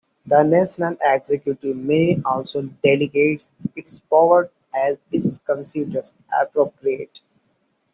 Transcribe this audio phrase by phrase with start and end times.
[0.25, 7.19] The National Executive may also delegate its powers as it considers appropriate.